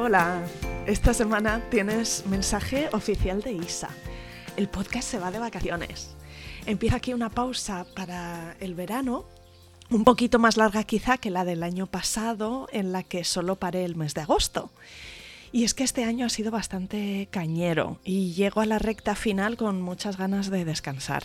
[0.00, 0.44] Hola,
[0.86, 3.88] esta semana tienes mensaje oficial de Isa.
[4.56, 6.14] El podcast se va de vacaciones.
[6.66, 9.24] Empieza aquí una pausa para el verano,
[9.90, 13.84] un poquito más larga quizá que la del año pasado, en la que solo paré
[13.84, 14.70] el mes de agosto.
[15.50, 19.56] Y es que este año ha sido bastante cañero y llego a la recta final
[19.56, 21.24] con muchas ganas de descansar.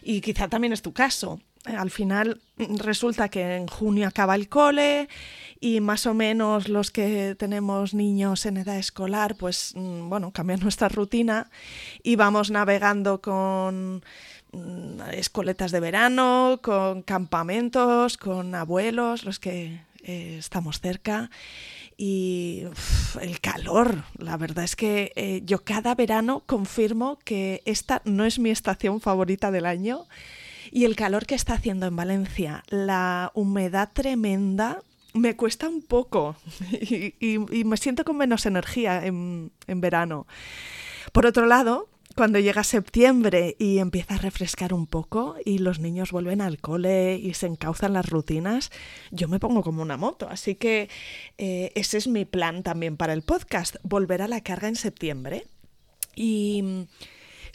[0.00, 1.40] Y quizá también es tu caso.
[1.66, 5.08] Al final resulta que en junio acaba el cole
[5.60, 10.60] y más o menos los que tenemos niños en edad escolar, pues mm, bueno, cambian
[10.60, 11.50] nuestra rutina
[12.02, 14.04] y vamos navegando con
[14.52, 21.30] mm, escoletas de verano, con campamentos, con abuelos, los que eh, estamos cerca
[21.96, 22.62] y
[23.20, 24.04] el calor.
[24.18, 29.00] La verdad es que eh, yo cada verano confirmo que esta no es mi estación
[29.00, 30.06] favorita del año.
[30.70, 34.82] Y el calor que está haciendo en Valencia, la humedad tremenda,
[35.14, 36.36] me cuesta un poco
[36.70, 40.26] y, me siento con menos energía en verano.
[41.12, 46.12] Por otro lado, cuando llega septiembre y empieza a refrescar un poco y los niños
[46.12, 48.72] vuelven al cole y se encauzan las rutinas,
[49.10, 50.26] yo me pongo como una moto.
[50.30, 50.88] Así que
[51.36, 55.46] eh, ese es mi plan también para el podcast, volver a la carga en septiembre.
[56.14, 56.86] Y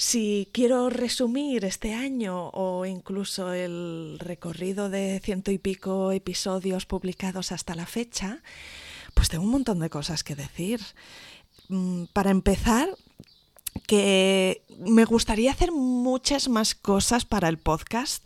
[0.02, 7.52] si quiero resumir este año o incluso el recorrido de ciento y pico episodios publicados
[7.52, 8.42] hasta la fecha,
[9.14, 10.82] pues tengo un montón de cosas que decir.
[11.70, 12.90] Mm, para empezar,
[13.86, 18.24] que me gustaría hacer muchas más cosas para el podcast,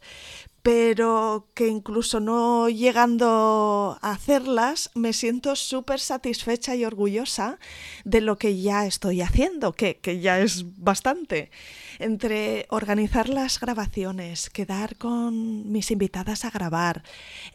[0.66, 7.60] pero que incluso no llegando a hacerlas, me siento súper satisfecha y orgullosa
[8.04, 11.52] de lo que ya estoy haciendo, que, que, ya es bastante.
[12.00, 17.04] Entre organizar las grabaciones, quedar con mis invitadas a grabar,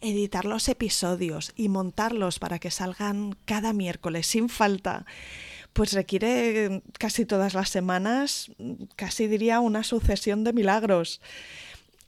[0.00, 5.04] editar los episodios y montarlos para que salgan cada miércoles sin falta
[5.72, 8.50] pues requiere casi todas las semanas,
[8.96, 11.20] casi diría una sucesión de milagros.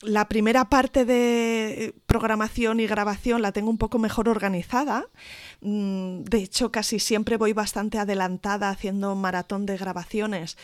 [0.02, 5.06] La primera parte de programación y grabación la tengo un poco mejor organizada.
[5.60, 10.56] Mm, de hecho, casi siempre voy bastante adelantada haciendo maratón de grabaciones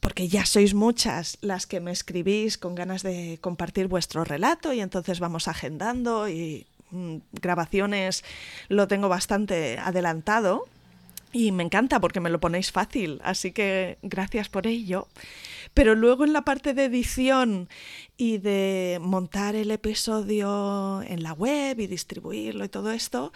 [0.00, 4.80] porque ya sois muchas las que me escribís con ganas de compartir vuestro relato y
[4.80, 8.24] entonces vamos agendando y mm, grabaciones
[8.68, 10.66] lo tengo bastante adelantado
[11.32, 15.08] y me encanta porque me lo ponéis fácil, así que gracias por ello.
[15.74, 17.68] Pero luego en la parte de edición
[18.16, 23.32] y de montar el episodio en la web y distribuirlo y todo esto,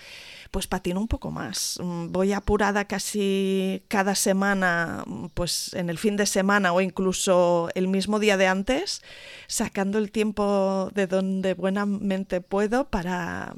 [0.51, 1.79] pues patino un poco más.
[1.81, 8.19] Voy apurada casi cada semana, pues en el fin de semana o incluso el mismo
[8.19, 9.03] día de antes,
[9.47, 13.55] sacando el tiempo de donde buenamente puedo para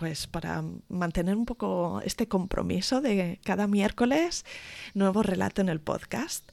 [0.00, 4.46] pues para mantener un poco este compromiso de cada miércoles
[4.94, 6.48] nuevo relato en el podcast.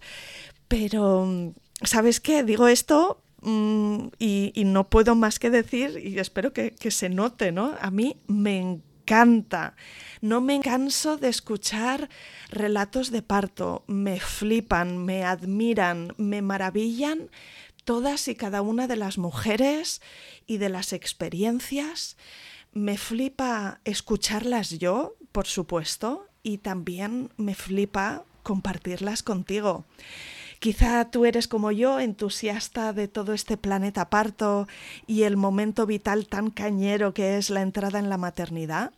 [0.68, 2.44] Pero, ¿sabes qué?
[2.44, 7.54] Digo esto mm, y, no puedo más que decir, y espero que, que se note,
[7.54, 7.76] ¿no?
[7.80, 9.78] A mí me encanta.
[10.20, 12.10] No me canso de escuchar
[12.50, 13.86] relatos de parto.
[13.88, 17.30] Me flipan, me admiran, me maravillan
[17.86, 20.02] todas y cada una de las mujeres
[20.46, 22.18] y de las experiencias
[22.78, 29.86] me flipa escucharlas yo, por supuesto, y también me flipa compartirlas contigo.
[30.60, 34.68] Quizá tú eres como yo, entusiasta de todo este planeta parto
[35.06, 38.92] y el momento vital tan cañero que es la entrada en la maternidad.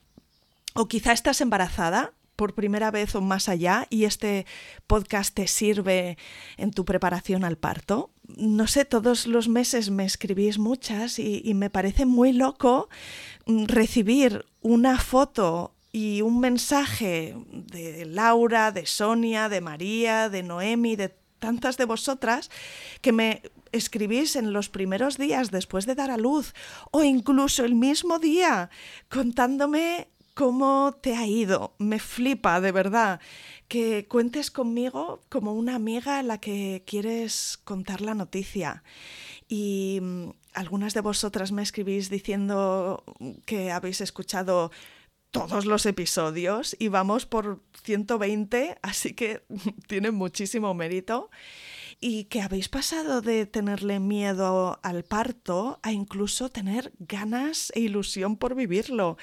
[0.74, 4.46] O quizá estás embarazada por primera vez o más allá y este
[4.88, 6.18] podcast te sirve
[6.56, 8.12] en tu preparación al parto.
[8.38, 12.90] No sé, todos los meses me escribís muchas y, me parece muy loco
[13.46, 20.96] mm, recibir una foto y un mensaje de Laura, de Sonia, de María, de Noemi,
[20.96, 22.52] de tantas de vosotras
[23.02, 23.42] que me
[23.72, 26.54] escribís en los primeros días después de dar a luz
[26.92, 28.70] o incluso el mismo día
[29.10, 30.10] contándome
[30.40, 31.76] cómo te ha ido.
[31.80, 33.20] Me flipa, de verdad,
[33.68, 38.82] que cuentes conmigo como una amiga a la que quieres contar la noticia.
[39.50, 43.04] Y mm, algunas de vosotras me escribís diciendo
[43.46, 44.72] que habéis escuchado
[45.32, 49.44] todos los episodios y vamos por 120, así que
[49.88, 51.30] tiene muchísimo mérito.
[52.00, 58.38] Y que habéis pasado de tenerle miedo al parto a incluso tener ganas e ilusión
[58.38, 59.18] por vivirlo.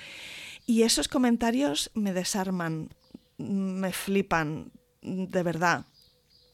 [0.67, 2.91] Y esos comentarios me desarman,
[3.39, 5.87] me flipan, de verdad.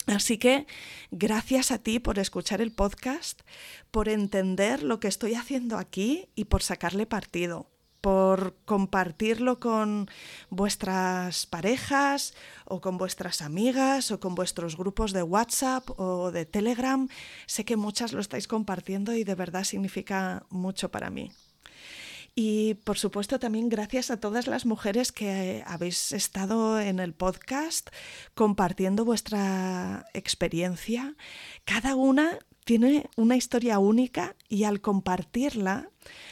[0.06, 0.66] Así que
[1.10, 3.40] gracias a ti por escuchar el podcast,
[3.90, 7.70] por entender lo que estoy haciendo aquí y por sacarle partido.
[8.02, 10.10] por compartirlo con
[10.50, 12.34] vuestras parejas
[12.66, 17.08] o con vuestras amigas o con vuestros grupos de WhatsApp o de Telegram.
[17.46, 21.30] Sé que muchas lo estáis compartiendo y de verdad significa mucho para mí.
[22.34, 27.90] Y por supuesto también gracias a todas las mujeres que habéis estado en el podcast
[28.34, 31.14] compartiendo vuestra experiencia.
[31.66, 35.90] Cada una tiene una historia única y al compartirla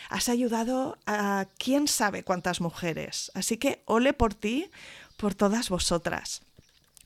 [0.08, 3.30] has ayudado a quién sabe cuántas mujeres.
[3.34, 4.70] Así que ole por ti,
[5.16, 6.42] por todas vosotras.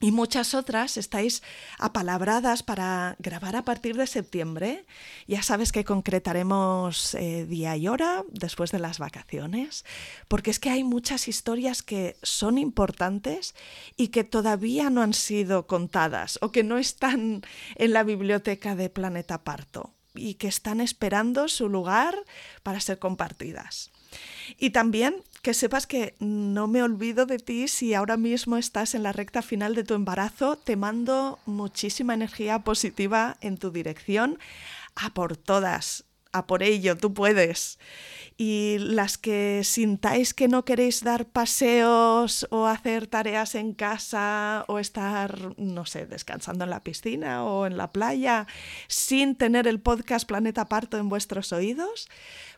[0.00, 1.42] Y muchas otras estáis
[1.78, 4.84] apalabradas para grabar a partir de septiembre.
[5.28, 9.84] Ya sabes que concretaremos eh, día y hora después de las vacaciones,
[10.26, 13.54] porque es que hay muchas historias que son importantes
[13.96, 17.42] y que todavía no han sido contadas o que no están
[17.76, 22.16] en la biblioteca de Planeta Parto y que están esperando su lugar
[22.62, 23.93] para ser compartidas.
[24.58, 29.02] Y también que sepas que no me olvido de ti si ahora mismo estás en
[29.02, 30.56] la recta final de tu embarazo.
[30.56, 34.38] Te mando muchísima energía positiva en tu dirección.
[34.96, 37.78] A por todas, a por ello, tú puedes.
[38.36, 44.80] Y las que sintáis que no queréis dar paseos o hacer tareas en casa o
[44.80, 48.48] estar, no sé, descansando en la piscina o en la playa
[48.88, 52.08] sin tener el podcast Planeta Parto en vuestros oídos,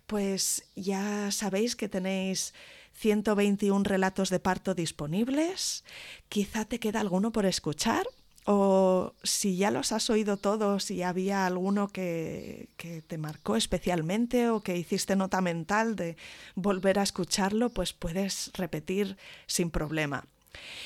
[0.07, 2.55] pues ya sabéis que tenéis
[2.95, 5.85] 121 relatos de parto disponibles.
[6.29, 8.07] Quizá te queda alguno por escuchar.
[8.49, 14.51] O si ya los has oído todos y había alguno que, que, te marcó especialmente
[14.51, 16.17] o que hiciste nota mental de
[16.55, 19.17] volver a escucharlo, pues puedes repetir
[19.49, 20.27] sin problema.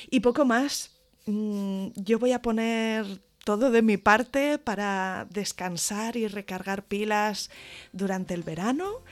[0.08, 0.92] Y poco más,
[1.26, 7.50] mm, yo voy a poner todo de mi parte para descansar y recargar pilas
[7.92, 9.02] durante el verano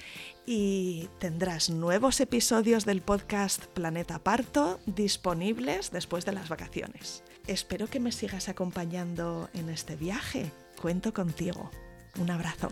[0.46, 7.22] y tendrás nuevos episodios del podcast Planeta Parto disponibles después de las vacaciones.
[7.46, 10.50] Espero que me sigas acompañando en este viaje.
[10.80, 11.70] Cuento contigo.
[12.18, 12.70] Un abrazo.